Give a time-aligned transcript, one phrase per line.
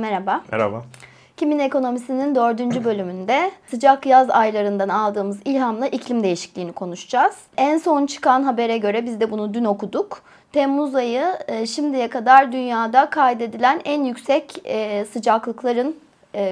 [0.00, 0.40] merhaba.
[0.52, 0.82] Merhaba.
[1.36, 7.36] Kimin Ekonomisi'nin dördüncü bölümünde sıcak yaz aylarından aldığımız ilhamla iklim değişikliğini konuşacağız.
[7.56, 10.22] En son çıkan habere göre biz de bunu dün okuduk.
[10.52, 15.96] Temmuz ayı e, şimdiye kadar dünyada kaydedilen en yüksek e, sıcaklıkların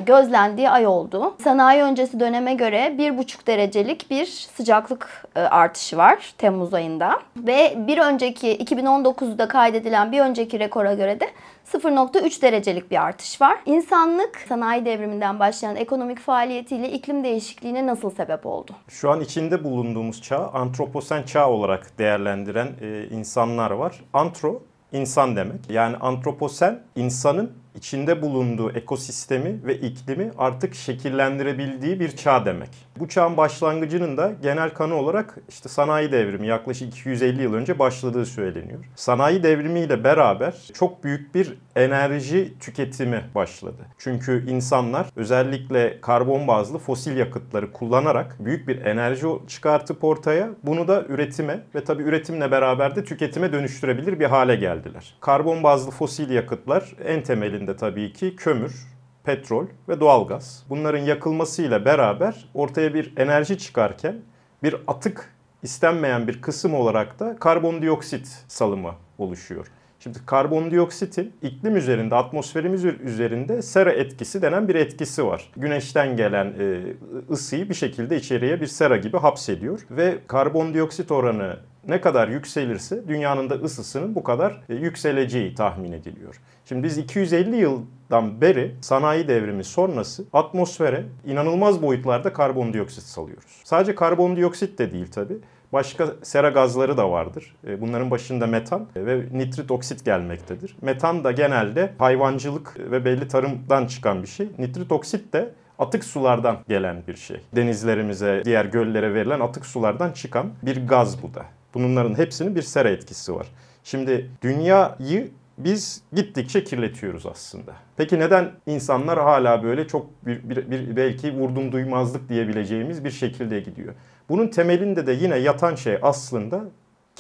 [0.07, 1.35] gözlendiği ay oldu.
[1.45, 7.21] Sanayi öncesi döneme göre 1,5 derecelik bir sıcaklık e, artışı var Temmuz ayında.
[7.37, 11.29] Ve bir önceki 2019'da kaydedilen bir önceki rekora göre de
[11.73, 13.59] 0.3 derecelik bir artış var.
[13.66, 18.73] İnsanlık sanayi devriminden başlayan ekonomik faaliyetiyle iklim değişikliğine nasıl sebep oldu?
[18.88, 24.01] Şu an içinde bulunduğumuz çağ antroposen çağ olarak değerlendiren e, insanlar var.
[24.13, 25.71] Antro insan demek.
[25.71, 32.68] Yani antroposen insanın içinde bulunduğu ekosistemi ve iklimi artık şekillendirebildiği bir çağ demek.
[32.98, 38.26] Bu çağın başlangıcının da genel kanı olarak işte sanayi devrimi yaklaşık 250 yıl önce başladığı
[38.26, 38.85] söyleniyor.
[38.96, 43.87] Sanayi devrimiyle beraber çok büyük bir enerji tüketimi başladı.
[43.98, 51.04] Çünkü insanlar özellikle karbon bazlı fosil yakıtları kullanarak büyük bir enerji çıkartıp ortaya bunu da
[51.09, 55.15] üretime ve tabii üretimle beraber de tüketime dönüştürebilir bir hale geldiler.
[55.20, 58.87] Karbon bazlı fosil yakıtlar en temelinde tabii ki kömür,
[59.24, 60.65] petrol ve doğalgaz.
[60.69, 64.16] Bunların yakılmasıyla beraber ortaya bir enerji çıkarken
[64.62, 69.66] bir atık istenmeyen bir kısım olarak da karbondioksit salımı oluşuyor.
[70.00, 75.50] Şimdi karbondioksitin iklim üzerinde, atmosferimiz üzerinde sera etkisi denen bir etkisi var.
[75.56, 76.82] Güneşten gelen e,
[77.31, 81.56] ısıyı bir şekilde içeriye bir sera gibi hapsediyor ve karbondioksit oranı
[81.89, 86.41] ne kadar yükselirse dünyanın da ısısının bu kadar e, yükseleceği tahmin ediliyor.
[86.65, 93.61] Şimdi biz 250 yıldan beri sanayi devrimi sonrası atmosfere inanılmaz boyutlarda karbondioksit salıyoruz.
[93.65, 95.39] Sadece karbondioksit de değil tabii.
[95.72, 97.56] Başka sera gazları da vardır.
[97.66, 100.77] E, bunların başında metan ve nitrit oksit gelmektedir.
[100.82, 104.48] Metan da genelde hayvancılık ve belli tarımdan çıkan bir şey.
[104.59, 107.41] Nitrit oksit de atık sulardan gelen bir şey.
[107.56, 111.44] Denizlerimize, diğer göllere verilen atık sulardan çıkan bir gaz bu da.
[111.74, 113.46] Bunların hepsinin bir sera etkisi var.
[113.84, 117.72] Şimdi dünyayı biz gittikçe kirletiyoruz aslında.
[117.96, 123.60] Peki neden insanlar hala böyle çok bir, bir, bir belki vurdum duymazlık diyebileceğimiz bir şekilde
[123.60, 123.94] gidiyor?
[124.28, 126.64] Bunun temelinde de yine yatan şey aslında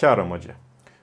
[0.00, 0.50] kar amacı.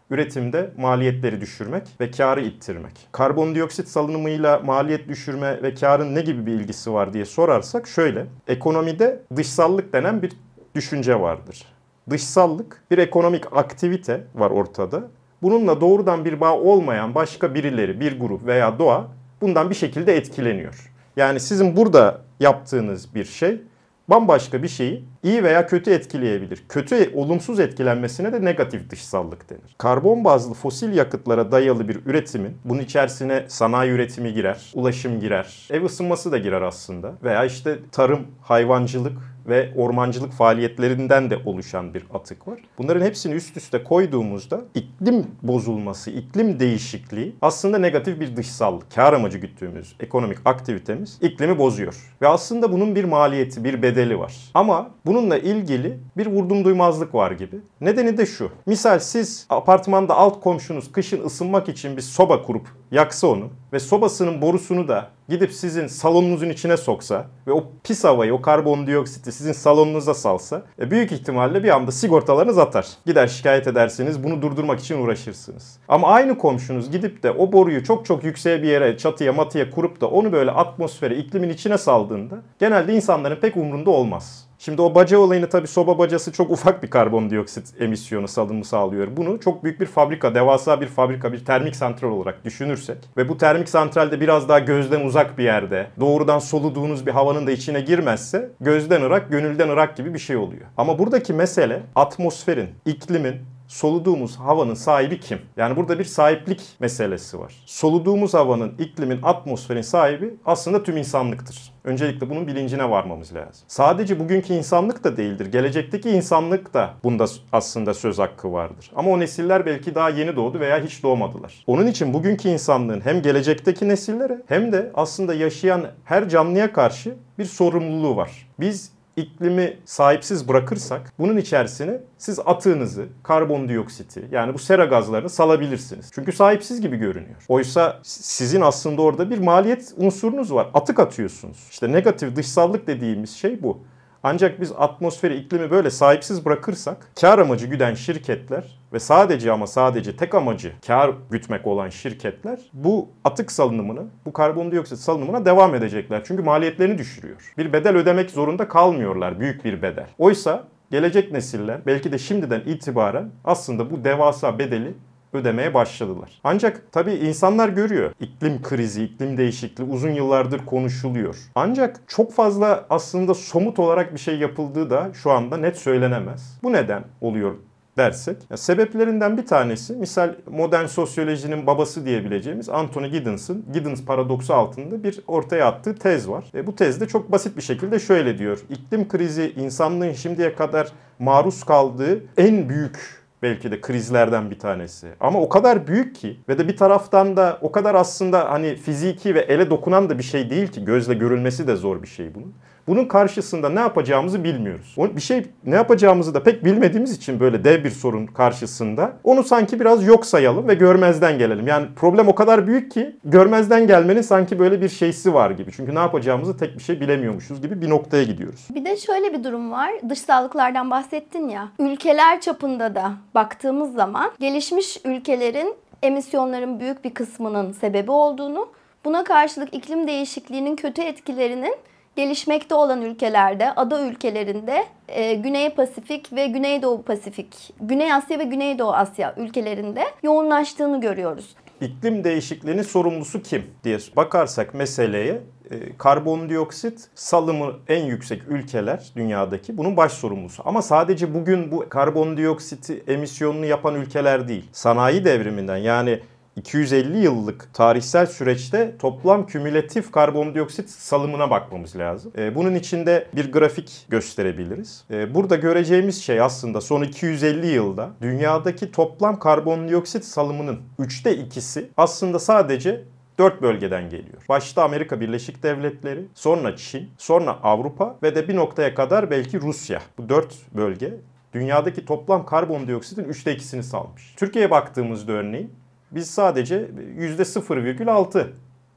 [0.09, 3.07] Üretimde maliyetleri düşürmek ve karı ittirmek.
[3.11, 8.25] Karbondioksit salınımıyla maliyet düşürme ve karın ne gibi bir ilgisi var diye sorarsak şöyle.
[8.47, 10.33] Ekonomide dışsallık denen bir
[10.75, 11.74] düşünce vardır.
[12.09, 15.03] Dışsallık bir ekonomik aktivite var ortada.
[15.41, 19.07] Bununla doğrudan bir bağ olmayan başka birileri, bir grup veya doğa
[19.41, 20.91] bundan bir şekilde etkileniyor.
[21.17, 23.61] Yani sizin burada yaptığınız bir şey
[24.07, 26.63] bambaşka bir şeyi iyi veya kötü etkileyebilir.
[26.69, 29.75] Kötü olumsuz etkilenmesine de negatif dışsallık denir.
[29.77, 35.83] Karbon bazlı fosil yakıtlara dayalı bir üretimin bunun içerisine sanayi üretimi girer, ulaşım girer, ev
[35.83, 42.47] ısınması da girer aslında veya işte tarım, hayvancılık ve ormancılık faaliyetlerinden de oluşan bir atık
[42.47, 42.59] var.
[42.77, 48.91] Bunların hepsini üst üste koyduğumuzda iklim bozulması, iklim değişikliği aslında negatif bir dışsallık.
[48.95, 52.13] Kar amacı güttüğümüz ekonomik aktivitemiz iklimi bozuyor.
[52.21, 54.35] Ve aslında bunun bir maliyeti, bir bedeli var.
[54.53, 57.55] Ama bununla ilgili bir vurdum duymazlık var gibi.
[57.81, 58.51] Nedeni de şu.
[58.65, 64.41] Misal siz apartmanda alt komşunuz kışın ısınmak için bir soba kurup yaksa onu ve sobasının
[64.41, 70.13] borusunu da gidip sizin salonunuzun içine soksa ve o pis havayı, o karbondioksiti sizin salonunuza
[70.13, 72.87] salsa e, büyük ihtimalle bir anda sigortalarınız atar.
[73.05, 75.79] Gider şikayet edersiniz, bunu durdurmak için uğraşırsınız.
[75.87, 80.01] Ama aynı komşunuz gidip de o boruyu çok çok yükseğe bir yere, çatıya, matıya kurup
[80.01, 84.44] da onu böyle atmosfere, iklimin içine saldığında genelde insanların pek umrunda olmaz.
[84.65, 89.07] Şimdi o baca olayını tabii soba bacası çok ufak bir karbondioksit emisyonu salımı sağlıyor.
[89.17, 93.37] Bunu çok büyük bir fabrika, devasa bir fabrika, bir termik santral olarak düşünürsek ve bu
[93.37, 98.51] termik santralde biraz daha gözden uzak bir yerde, doğrudan soluduğunuz bir havanın da içine girmezse
[98.59, 100.65] gözden ırak, gönülden ırak gibi bir şey oluyor.
[100.77, 103.35] Ama buradaki mesele atmosferin, iklimin,
[103.67, 105.39] soluduğumuz havanın sahibi kim?
[105.57, 107.53] Yani burada bir sahiplik meselesi var.
[107.65, 111.74] Soluduğumuz havanın, iklimin, atmosferin sahibi aslında tüm insanlıktır.
[111.85, 113.65] Öncelikle bunun bilincine varmamız lazım.
[113.67, 115.45] Sadece bugünkü insanlık da değildir.
[115.45, 118.91] Gelecekteki insanlık da bunda aslında söz hakkı vardır.
[118.95, 121.63] Ama o nesiller belki daha yeni doğdu veya hiç doğmadılar.
[121.67, 127.45] Onun için bugünkü insanlığın hem gelecekteki nesillere hem de aslında yaşayan her canlıya karşı bir
[127.45, 128.47] sorumluluğu var.
[128.59, 136.11] Biz iklimi sahipsiz bırakırsak bunun içerisine siz atığınızı, karbondioksiti yani bu sera gazlarını salabilirsiniz.
[136.13, 137.35] Çünkü sahipsiz gibi görünüyor.
[137.47, 140.67] Oysa sizin aslında orada bir maliyet unsurunuz var.
[140.73, 141.67] Atık atıyorsunuz.
[141.71, 143.79] İşte negatif dışsallık dediğimiz şey bu.
[144.27, 150.17] Ancak biz atmosferi, iklimi böyle sahipsiz bırakırsak kar amacı güden şirketler ve sadece ama sadece
[150.17, 156.21] tek amacı kar gütmek olan şirketler bu atık salınımını, bu karbondioksit salınımına devam edecekler.
[156.23, 157.53] Çünkü maliyetlerini düşürüyor.
[157.57, 160.07] Bir bedel ödemek zorunda kalmıyorlar, büyük bir bedel.
[160.17, 164.93] Oysa gelecek nesiller belki de şimdiden itibaren aslında bu devasa bedeli
[165.35, 166.39] ödemeye başladılar.
[166.43, 168.11] Ancak tabii insanlar görüyor.
[168.19, 171.37] İklim krizi, iklim değişikliği uzun yıllardır konuşuluyor.
[171.55, 176.59] Ancak çok fazla aslında somut olarak bir şey yapıldığı da şu anda net söylenemez.
[176.63, 177.55] Bu neden oluyor
[177.97, 185.03] dersek ya sebeplerinden bir tanesi misal modern sosyolojinin babası diyebileceğimiz Anthony Giddens'ın Giddens paradoksu altında
[185.03, 186.45] bir ortaya attığı tez var.
[186.55, 188.59] E, bu tezde çok basit bir şekilde şöyle diyor.
[188.69, 195.07] İklim krizi insanlığın şimdiye kadar maruz kaldığı en büyük belki de krizlerden bir tanesi.
[195.19, 199.35] Ama o kadar büyük ki ve de bir taraftan da o kadar aslında hani fiziki
[199.35, 202.53] ve ele dokunan da bir şey değil ki gözle görülmesi de zor bir şey bunun.
[202.87, 204.95] Bunun karşısında ne yapacağımızı bilmiyoruz.
[204.97, 209.79] Bir şey ne yapacağımızı da pek bilmediğimiz için böyle dev bir sorun karşısında onu sanki
[209.79, 211.67] biraz yok sayalım ve görmezden gelelim.
[211.67, 215.71] Yani problem o kadar büyük ki görmezden gelmenin sanki böyle bir şeysi var gibi.
[215.71, 218.67] Çünkü ne yapacağımızı tek bir şey bilemiyormuşuz gibi bir noktaya gidiyoruz.
[218.75, 219.91] Bir de şöyle bir durum var.
[220.09, 221.67] Dışsallıklardan bahsettin ya.
[221.79, 228.67] Ülkeler çapında da baktığımız zaman gelişmiş ülkelerin emisyonların büyük bir kısmının sebebi olduğunu,
[229.05, 231.75] buna karşılık iklim değişikliğinin kötü etkilerinin
[232.15, 238.93] gelişmekte olan ülkelerde, ada ülkelerinde, e, Güney Pasifik ve Güneydoğu Pasifik, Güney Asya ve Güneydoğu
[238.93, 241.55] Asya ülkelerinde yoğunlaştığını görüyoruz.
[241.81, 245.41] İklim değişikliğinin sorumlusu kim diye bakarsak meseleye
[245.71, 250.63] e, karbondioksit salımı en yüksek ülkeler dünyadaki bunun baş sorumlusu.
[250.65, 254.69] Ama sadece bugün bu karbondioksiti emisyonunu yapan ülkeler değil.
[254.71, 256.19] Sanayi devriminden yani
[256.55, 262.31] 250 yıllık tarihsel süreçte toplam kümülatif karbondioksit salımına bakmamız lazım.
[262.37, 265.03] E, bunun içinde bir grafik gösterebiliriz.
[265.11, 272.39] E, burada göreceğimiz şey aslında son 250 yılda dünyadaki toplam karbondioksit salımının üçte ikisi aslında
[272.39, 273.03] sadece
[273.39, 274.43] dört bölgeden geliyor.
[274.49, 280.01] Başta Amerika Birleşik Devletleri, sonra Çin, sonra Avrupa ve de bir noktaya kadar belki Rusya.
[280.17, 281.13] Bu dört bölge
[281.53, 284.33] dünyadaki toplam karbondioksitin üçte ikisini salmış.
[284.37, 285.73] Türkiye'ye baktığımızda örneğin
[286.15, 286.89] biz sadece
[287.19, 288.47] %0,6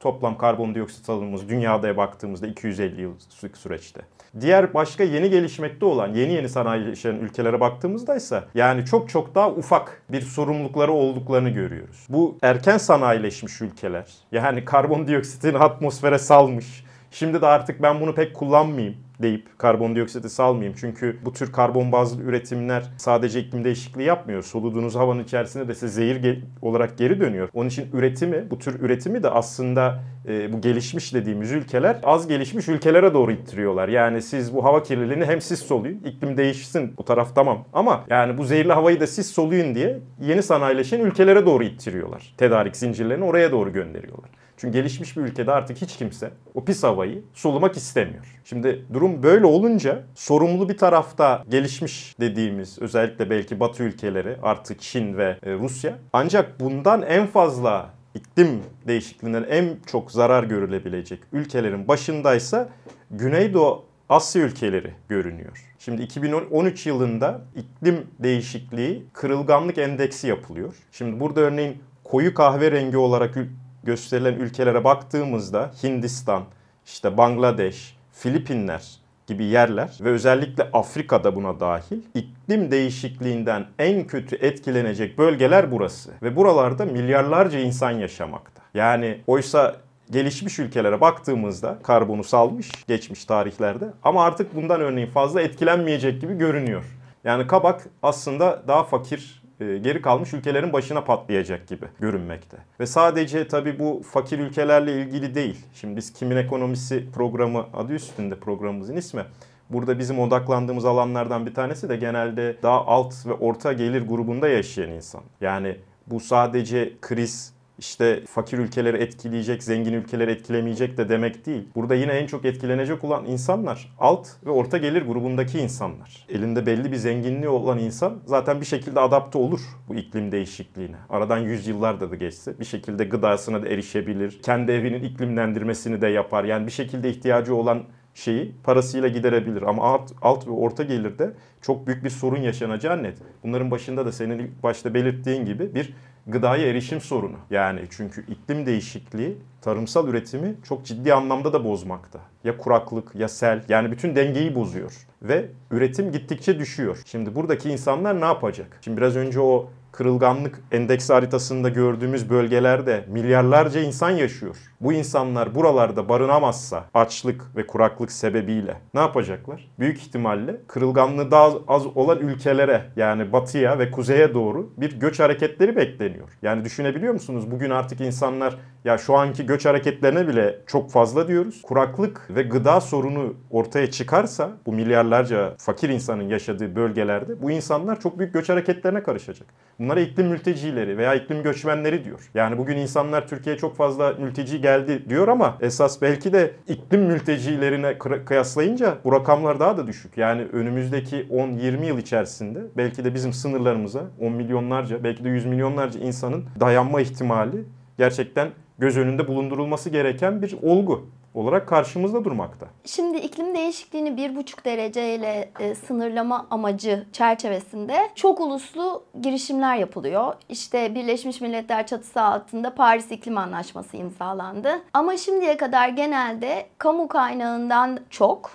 [0.01, 4.01] toplam karbondioksit salımımız dünyada baktığımızda 250 yıllık süreçte.
[4.41, 9.51] Diğer başka yeni gelişmekte olan, yeni yeni sanayileşen ülkelere baktığımızda ise yani çok çok daha
[9.51, 12.07] ufak bir sorumlulukları olduklarını görüyoruz.
[12.09, 16.85] Bu erken sanayileşmiş ülkeler yani karbondioksitin atmosfere salmış.
[17.11, 20.75] Şimdi de artık ben bunu pek kullanmayayım deyip karbondioksiti salmayayım.
[20.81, 24.43] Çünkü bu tür karbon bazlı üretimler sadece iklim değişikliği yapmıyor.
[24.43, 27.49] Soluduğunuz havanın içerisinde de size zehir olarak geri dönüyor.
[27.55, 32.69] Onun için üretimi, bu tür üretimi de aslında e, bu gelişmiş dediğimiz ülkeler az gelişmiş
[32.69, 33.89] ülkelere doğru ittiriyorlar.
[33.89, 37.65] Yani siz bu hava kirliliğini hem siz soluyun, iklim değişsin bu taraf tamam.
[37.73, 42.35] Ama yani bu zehirli havayı da siz soluyun diye yeni sanayileşen ülkelere doğru ittiriyorlar.
[42.37, 44.31] Tedarik zincirlerini oraya doğru gönderiyorlar.
[44.59, 48.41] Çünkü gelişmiş bir ülkede artık hiç kimse o pis havayı solumak istemiyor.
[48.45, 55.17] Şimdi durum böyle olunca sorumlu bir tarafta gelişmiş dediğimiz özellikle belki Batı ülkeleri artık Çin
[55.17, 55.99] ve e, Rusya.
[56.13, 62.69] Ancak bundan en fazla iklim değişikliğinden en çok zarar görülebilecek ülkelerin başındaysa
[63.11, 65.75] Güneydoğu Asya ülkeleri görünüyor.
[65.79, 70.75] Şimdi 2013 yılında iklim değişikliği kırılganlık endeksi yapılıyor.
[70.93, 73.37] Şimdi burada örneğin koyu kahverengi olarak
[73.85, 76.43] gösterilen ülkelere baktığımızda Hindistan,
[76.87, 85.19] işte Bangladeş, Filipinler gibi yerler ve özellikle Afrika'da buna dahil iklim değişikliğinden en kötü etkilenecek
[85.19, 86.11] bölgeler burası.
[86.23, 88.63] Ve buralarda milyarlarca insan yaşamakta.
[88.75, 89.77] Yani oysa
[90.11, 96.85] gelişmiş ülkelere baktığımızda karbonu salmış geçmiş tarihlerde ama artık bundan örneğin fazla etkilenmeyecek gibi görünüyor.
[97.25, 102.57] Yani kabak aslında daha fakir geri kalmış ülkelerin başına patlayacak gibi görünmekte.
[102.81, 105.67] Ve sadece tabii bu fakir ülkelerle ilgili değil.
[105.75, 109.25] Şimdi biz Kimin Ekonomisi programı adı üstünde programımızın ismi.
[109.71, 114.91] Burada bizim odaklandığımız alanlardan bir tanesi de genelde daha alt ve orta gelir grubunda yaşayan
[114.91, 115.23] insan.
[115.41, 121.69] Yani bu sadece kriz işte fakir ülkeleri etkileyecek, zengin ülkeleri etkilemeyecek de demek değil.
[121.75, 126.27] Burada yine en çok etkilenecek olan insanlar alt ve orta gelir grubundaki insanlar.
[126.29, 130.97] Elinde belli bir zenginliği olan insan zaten bir şekilde adapte olur bu iklim değişikliğine.
[131.09, 134.43] Aradan yüzyıllar da geçse bir şekilde gıdasına da erişebilir.
[134.43, 136.45] Kendi evinin iklimlendirmesini de yapar.
[136.45, 137.85] Yani bir şekilde ihtiyacı olan
[138.19, 139.63] şeyi parasıyla giderebilir.
[139.63, 141.33] Ama alt, alt ve orta gelirde
[141.63, 143.19] çok büyük bir sorun yaşanacağı net.
[143.43, 145.95] Bunların başında da senin ilk başta belirttiğin gibi bir
[146.27, 147.37] gıdaya erişim sorunu.
[147.51, 152.19] Yani çünkü iklim değişikliği tarımsal üretimi çok ciddi anlamda da bozmakta.
[152.45, 157.03] Ya kuraklık ya sel yani bütün dengeyi bozuyor ve üretim gittikçe düşüyor.
[157.07, 158.79] Şimdi buradaki insanlar ne yapacak?
[158.81, 164.57] Şimdi biraz önce o kırılganlık endeks haritasında gördüğümüz bölgelerde milyarlarca insan yaşıyor.
[164.81, 169.71] Bu insanlar buralarda barınamazsa açlık ve kuraklık sebebiyle ne yapacaklar?
[169.79, 175.77] Büyük ihtimalle kırılganlığı daha az olan ülkelere yani batıya ve kuzeye doğru bir göç hareketleri
[175.77, 176.29] bekleniyor.
[176.43, 177.51] Yani düşünebiliyor musunuz?
[177.51, 181.63] Bugün artık insanlar ya şu anki göç hareketlerine bile çok fazla diyoruz.
[181.63, 188.19] Kuraklık ve gıda sorunu ortaya çıkarsa bu milyarlarca fakir insanın yaşadığı bölgelerde bu insanlar çok
[188.19, 189.49] büyük göç hareketlerine karışacak.
[189.79, 192.31] Bunlara iklim mültecileri veya iklim göçmenleri diyor.
[192.35, 197.99] Yani bugün insanlar Türkiye'ye çok fazla mülteci geldi diyor ama esas belki de iklim mültecilerine
[197.99, 200.17] kıyaslayınca bu rakamlar daha da düşük.
[200.17, 206.01] Yani önümüzdeki 10-20 yıl içerisinde belki de bizim sınırlarımıza 10 milyonlarca belki de 100 milyonlarca
[206.01, 207.65] insanın dayanma ihtimali
[207.99, 208.49] gerçekten
[208.79, 212.67] göz önünde bulundurulması gereken bir olgu olarak karşımızda durmakta.
[212.85, 220.35] Şimdi iklim değişikliğini bir buçuk dereceyle e, sınırlama amacı çerçevesinde çok uluslu girişimler yapılıyor.
[220.49, 224.83] İşte Birleşmiş Milletler çatısı altında Paris İklim Anlaşması imzalandı.
[224.93, 228.51] Ama şimdiye kadar genelde kamu kaynağından çok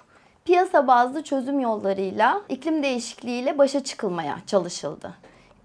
[0.45, 5.13] piyasa bazlı çözüm yollarıyla iklim değişikliğiyle başa çıkılmaya çalışıldı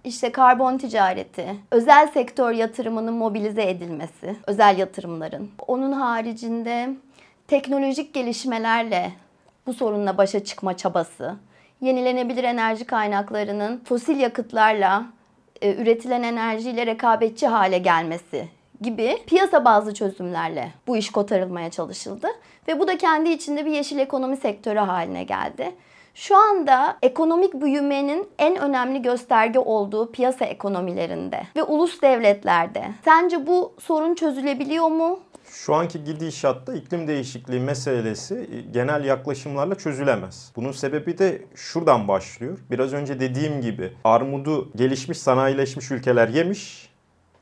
[0.08, 5.50] işte karbon ticareti, özel sektör yatırımının mobilize edilmesi, özel yatırımların.
[5.66, 6.90] Onun haricinde
[7.48, 9.12] teknolojik gelişmelerle
[9.66, 11.36] bu sorunla başa çıkma çabası,
[11.80, 15.06] yenilenebilir enerji kaynaklarının fosil yakıtlarla
[15.62, 18.48] e, üretilen enerjiyle rekabetçi hale gelmesi
[18.80, 22.28] gibi piyasa bazlı çözümlerle bu iş kotarılmaya çalışıldı
[22.68, 25.72] ve bu da kendi içinde bir yeşil ekonomi sektörü haline geldi.
[26.18, 32.84] Şu anda ekonomik büyümenin en önemli gösterge olduğu piyasa ekonomilerinde ve ulus devletlerde.
[33.04, 35.20] Sence bu sorun çözülebiliyor mu?
[35.50, 40.52] Şu anki gidişatta iklim değişikliği meselesi e, genel yaklaşımlarla çözülemez.
[40.56, 42.58] Bunun sebebi de şuradan başlıyor.
[42.70, 46.88] Biraz önce dediğim gibi armudu gelişmiş sanayileşmiş ülkeler yemiş,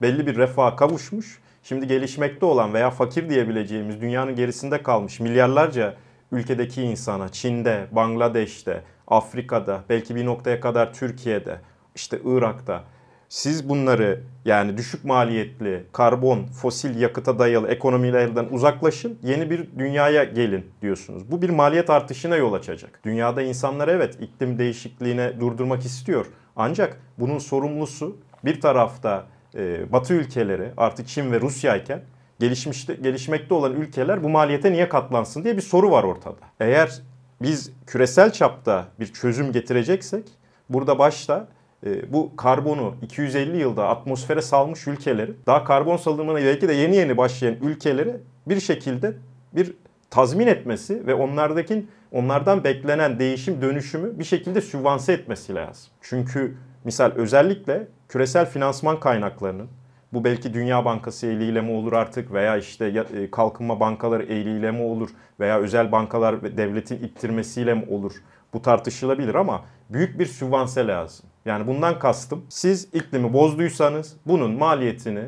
[0.03, 1.41] belli bir refaha kavuşmuş.
[1.63, 5.95] Şimdi gelişmekte olan veya fakir diyebileceğimiz dünyanın gerisinde kalmış milyarlarca
[6.33, 11.61] ülkedeki insana, Çin'de, Bangladeş'te, Afrika'da, belki bir noktaya kadar Türkiye'de,
[11.95, 12.85] işte Irak'ta
[13.29, 20.67] siz bunları yani düşük maliyetli karbon, fosil yakıta dayalı ekonomilerden uzaklaşın, yeni bir dünyaya gelin
[20.83, 21.31] diyorsunuz.
[21.31, 23.01] Bu bir maliyet artışına yol açacak.
[23.05, 26.27] Dünyada insanlar evet iklim değişikliğine durdurmak istiyor.
[26.57, 32.03] Ancak bunun sorumlusu bir tarafta e, Batı ülkeleri artık Çin ve Rusya iken
[32.41, 36.41] gelişmişte, gelişmekte olan ülkeler bu maliyete niye katlansın diye bir soru var ortada.
[36.61, 37.03] Eğer
[37.43, 40.25] biz küresel çapta bir çözüm getireceksek
[40.69, 41.49] burada başta
[41.87, 47.17] e, bu karbonu 250 yılda atmosfere salmış ülkeleri daha karbon salımına belki de yeni yeni
[47.17, 48.17] başlayan ülkeleri
[48.47, 49.15] bir şekilde
[49.53, 49.73] bir
[50.11, 55.93] tazmin etmesi ve onlardaki onlardan beklenen değişim dönüşümü bir şekilde sübvanse etmesi lazım.
[56.01, 59.69] Çünkü misal özellikle küresel finansman kaynaklarının
[60.13, 64.83] bu belki Dünya Bankası eliyle mi olur artık veya işte e, kalkınma bankaları eliyle mi
[64.83, 65.11] olur
[65.41, 68.13] veya özel bankalar ve devletin ittirmesiyle mi olur?
[68.55, 71.27] Bu tartışılabilir ama büyük bir sübvanse lazım.
[71.45, 75.23] Yani bundan kastım siz iklimi bozduysanız bunun maliyetini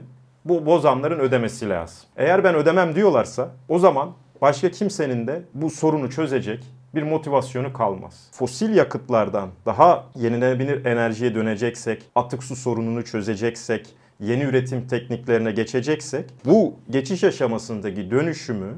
[0.45, 2.09] bu bozanların ödemesi lazım.
[2.17, 8.29] Eğer ben ödemem diyorlarsa o zaman başka kimsenin de bu sorunu çözecek bir motivasyonu kalmaz.
[8.33, 13.87] Fosil yakıtlardan daha yenilenebilir enerjiye döneceksek, atık su sorununu çözeceksek,
[14.21, 18.75] yeni üretim tekniklerine geçeceksek bu geçiş aşamasındaki dönüşümü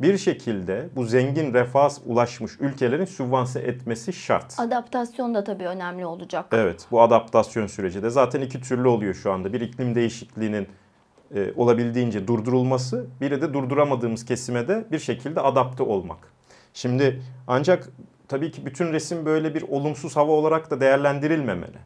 [0.00, 4.60] bir şekilde bu zengin refah ulaşmış ülkelerin sübvanse etmesi şart.
[4.60, 6.46] Adaptasyon da tabii önemli olacak.
[6.52, 9.52] Evet bu adaptasyon süreci de zaten iki türlü oluyor şu anda.
[9.52, 10.68] Bir iklim değişikliğinin
[11.34, 16.18] e, olabildiğince durdurulması, biri de durduramadığımız kesime de bir şekilde adapte olmak.
[16.74, 17.88] Şimdi ancak
[18.28, 21.78] tabii ki bütün resim böyle bir olumsuz hava olarak da değerlendirilmemeli.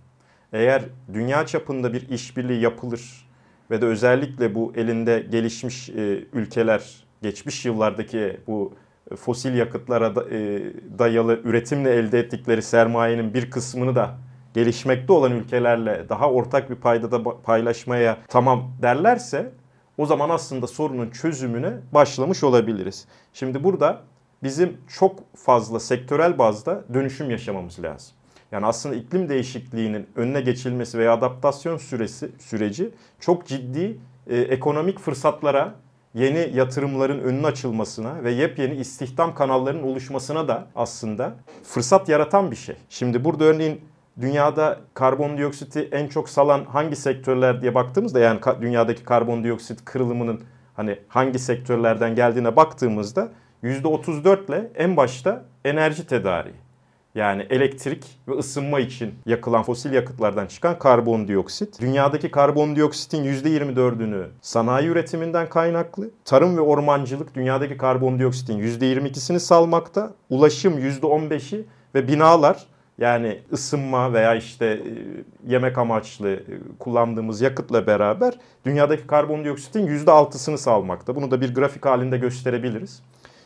[0.52, 3.28] Eğer dünya çapında bir işbirliği yapılır
[3.70, 8.74] ve de özellikle bu elinde gelişmiş e, ülkeler geçmiş yıllardaki bu
[9.16, 10.62] fosil yakıtlara da, e,
[10.98, 14.18] dayalı üretimle elde ettikleri sermayenin bir kısmını da
[14.54, 19.52] gelişmekte olan ülkelerle daha ortak bir paydada paylaşmaya tamam derlerse
[19.98, 23.08] o zaman aslında sorunun çözümüne başlamış olabiliriz.
[23.32, 24.02] Şimdi burada
[24.42, 28.17] bizim çok fazla sektörel bazda dönüşüm yaşamamız lazım.
[28.52, 32.90] Yani aslında iklim değişikliğinin önüne geçilmesi veya adaptasyon süresi süreci
[33.20, 35.74] çok ciddi e, ekonomik fırsatlara,
[36.14, 42.76] yeni yatırımların önünün açılmasına ve yepyeni istihdam kanallarının oluşmasına da aslında fırsat yaratan bir şey.
[42.88, 43.80] Şimdi burada örneğin
[44.20, 50.40] dünyada karbondioksiti en çok salan hangi sektörler diye baktığımızda yani dünyadaki karbondioksit kırılımının
[50.74, 53.28] hani hangi sektörlerden geldiğine baktığımızda
[53.62, 56.67] %34 ile en başta enerji tedariği.
[57.18, 61.80] Yani elektrik ve ısınma için yakılan fosil yakıtlardan çıkan karbondioksit.
[61.80, 66.10] Dünyadaki karbondioksitin %24'ünü sanayi üretiminden kaynaklı.
[66.24, 70.14] Tarım ve ormancılık dünyadaki karbondioksitin %22'sini salmakta.
[70.30, 72.66] Ulaşım %15'i ve binalar
[72.98, 74.80] yani ısınma veya işte e,
[75.46, 76.42] yemek amaçlı e,
[76.78, 78.34] kullandığımız yakıtla beraber
[78.64, 81.16] dünyadaki karbondioksitin %6'sını salmakta.
[81.16, 83.02] Bunu da bir grafik halinde gösterebiliriz.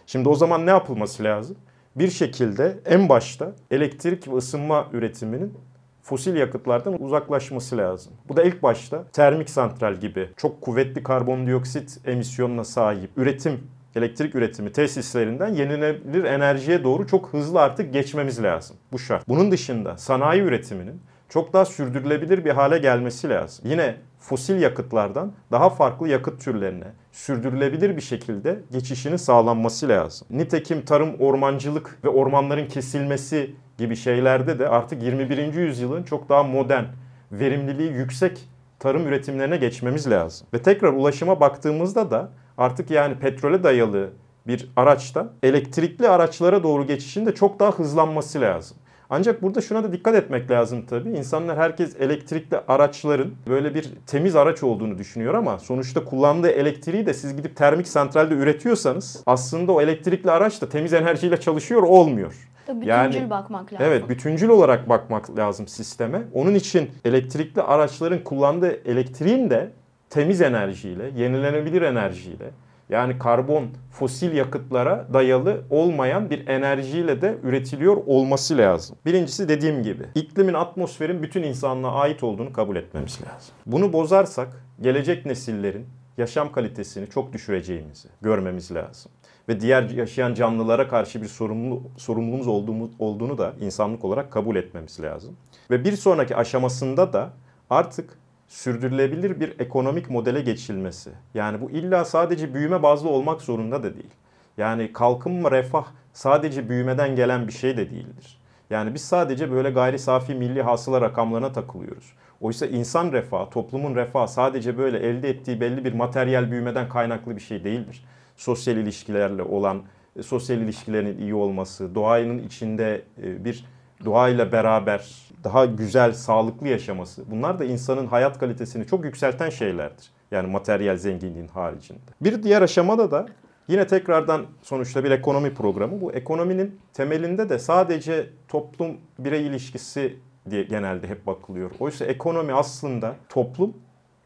[0.06, 1.56] Şimdi o zaman ne yapılması lazım?
[1.96, 5.54] Bir şekilde en başta elektrik ve ısınma üretiminin
[6.02, 8.12] fosil yakıtlardan uzaklaşması lazım.
[8.28, 13.60] Bu da ilk başta termik santral gibi çok kuvvetli karbondioksit emisyonuna sahip üretim
[13.96, 18.76] elektrik üretimi tesislerinden yenilenebilir enerjiye doğru çok hızlı artık geçmemiz lazım.
[18.92, 19.28] Bu şart.
[19.28, 23.64] Bunun dışında sanayi üretiminin çok daha sürdürülebilir bir hale gelmesi lazım.
[23.68, 30.28] Yine fosil yakıtlardan daha farklı yakıt türlerine sürdürülebilir bir şekilde geçişinin sağlanması lazım.
[30.30, 35.54] Nitekim tarım, ormancılık ve ormanların kesilmesi gibi şeylerde de artık 21.
[35.54, 36.84] yüzyılın çok daha modern,
[37.32, 38.38] verimliliği yüksek
[38.78, 40.46] tarım üretimlerine geçmemiz lazım.
[40.54, 44.10] Ve tekrar ulaşıma baktığımızda da artık yani petrole dayalı
[44.46, 48.76] bir araçtan elektrikli araçlara doğru geçişin de çok daha hızlanması lazım.
[49.14, 51.10] Ancak burada şuna da dikkat etmek lazım tabii.
[51.10, 57.14] İnsanlar herkes elektrikli araçların böyle bir temiz araç olduğunu düşünüyor ama sonuçta kullandığı elektriği de
[57.14, 62.48] siz gidip termik santralde üretiyorsanız aslında o elektrikli araç da temiz enerjiyle çalışıyor olmuyor.
[62.68, 63.86] Bütüncül yani, bakmak lazım.
[63.86, 66.22] Evet bütüncül olarak bakmak lazım sisteme.
[66.34, 69.70] Onun için elektrikli araçların kullandığı elektriğin de
[70.10, 72.50] temiz enerjiyle, yenilenebilir enerjiyle
[72.88, 78.96] yani karbon, fosil yakıtlara dayalı olmayan bir enerjiyle de üretiliyor olması lazım.
[79.06, 83.54] Birincisi dediğim gibi iklimin, atmosferin bütün insanlığa ait olduğunu kabul etmemiz lazım.
[83.66, 85.86] Bunu bozarsak gelecek nesillerin
[86.18, 89.12] yaşam kalitesini çok düşüreceğimizi görmemiz lazım.
[89.48, 95.00] Ve diğer yaşayan canlılara karşı bir sorumlu, sorumluluğumuz olduğumuz, olduğunu da insanlık olarak kabul etmemiz
[95.00, 95.36] lazım.
[95.70, 97.30] Ve bir sonraki aşamasında da
[97.70, 98.18] artık
[98.52, 101.10] sürdürülebilir bir ekonomik modele geçilmesi.
[101.34, 104.10] Yani bu illa sadece büyüme bazlı olmak zorunda da değil.
[104.58, 108.40] Yani kalkınma, refah sadece büyümeden gelen bir şey de değildir.
[108.70, 112.12] Yani biz sadece böyle gayri safi milli hasıla rakamlarına takılıyoruz.
[112.40, 117.40] Oysa insan refahı, toplumun refahı sadece böyle elde ettiği belli bir materyal büyümeden kaynaklı bir
[117.40, 118.04] şey değildir.
[118.36, 119.82] Sosyal ilişkilerle olan,
[120.16, 123.64] e, sosyal ilişkilerin iyi olması, doğanın içinde e, bir
[124.04, 127.30] doğayla beraber daha güzel, sağlıklı yaşaması.
[127.30, 130.10] Bunlar da insanın hayat kalitesini çok yükselten şeylerdir.
[130.30, 132.00] Yani materyal zenginliğin haricinde.
[132.20, 133.26] Bir diğer aşamada da
[133.68, 136.00] yine tekrardan sonuçta bir ekonomi programı.
[136.00, 140.16] Bu ekonominin temelinde de sadece toplum birey ilişkisi
[140.50, 141.70] diye genelde hep bakılıyor.
[141.80, 143.74] Oysa ekonomi aslında toplum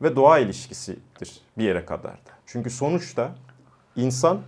[0.02, 2.30] ve doğa ilişkisidir bir yere kadar da.
[2.46, 3.34] Çünkü sonuçta
[3.96, 4.40] insan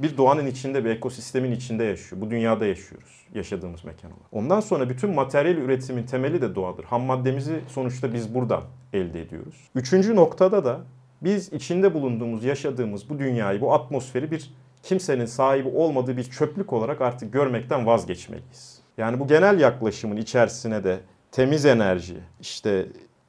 [0.00, 2.22] bir doğanın içinde, bir ekosistemin içinde yaşıyor.
[2.22, 4.26] Bu dünyada yaşıyoruz, yaşadığımız mekan olarak.
[4.32, 6.84] Ondan sonra bütün materyal üretimin temeli de doğadır.
[6.84, 9.56] Ham maddemizi sonuçta biz buradan elde ediyoruz.
[9.74, 10.80] Üçüncü noktada da
[11.22, 14.50] biz içinde bulunduğumuz, yaşadığımız bu dünyayı, bu atmosferi bir
[14.82, 18.80] kimsenin sahibi olmadığı bir çöplük olarak artık görmekten vazgeçmeliyiz.
[18.98, 21.00] Yani bu genel yaklaşımın içerisine de
[21.32, 22.86] temiz enerji, işte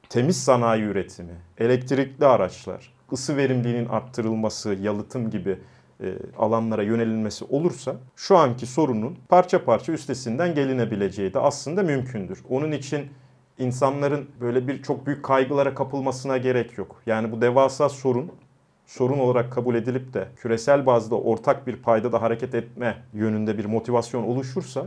[0.08, 5.58] temiz sanayi üretimi, elektrikli araçlar, ısı verimliliğinin arttırılması, yalıtım gibi
[6.38, 12.38] alanlara yönelilmesi olursa şu anki sorunun parça parça üstesinden gelinebileceği de aslında mümkündür.
[12.48, 13.06] Onun için
[13.58, 17.02] insanların böyle bir çok büyük kaygılara kapılmasına gerek yok.
[17.06, 18.32] Yani bu devasa sorun
[18.86, 23.64] sorun olarak kabul edilip de küresel bazda ortak bir payda da hareket etme yönünde bir
[23.64, 24.86] motivasyon oluşursa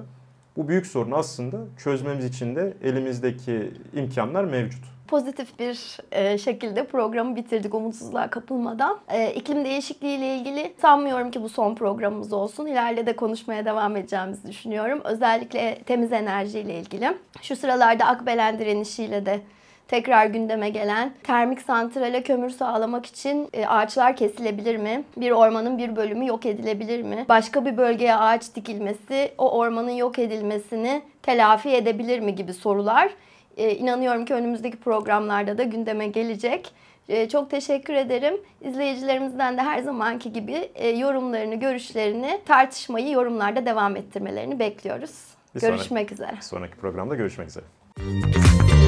[0.57, 7.35] bu büyük sorunu aslında çözmemiz için de elimizdeki imkanlar mevcut pozitif bir e, şekilde programı
[7.35, 8.99] bitirdik umutsuzluğa kapılmadan.
[9.09, 12.65] E, iklim değişikliği ile ilgili sanmıyorum ki bu son programımız olsun.
[12.65, 15.01] İleride de konuşmaya devam edeceğimizi düşünüyorum.
[15.03, 17.17] Özellikle temiz enerji ile ilgili.
[17.41, 19.39] Şu sıralarda Akbelen direnişiyle de
[19.87, 25.03] tekrar gündeme gelen termik santrale kömür sağlamak için e, ağaçlar kesilebilir mi?
[25.17, 27.25] Bir ormanın bir bölümü yok edilebilir mi?
[27.29, 33.11] Başka bir bölgeye ağaç dikilmesi o ormanın yok edilmesini telafi edebilir mi gibi sorular
[33.57, 36.73] e, inanıyorum ki önümüzdeki programlarda da gündeme gelecek.
[37.09, 38.33] E, çok teşekkür ederim.
[38.61, 45.27] İzleyicilerimizden de her zamanki gibi e, yorumlarını, görüşlerini, tartışmayı yorumlarda devam ettirmelerini bekliyoruz.
[45.55, 46.41] Bir görüşmek sonraki, üzere.
[46.41, 48.80] Sonraki programda görüşmek üzere.